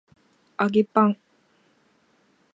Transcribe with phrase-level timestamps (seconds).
[0.57, 1.17] 揚げパン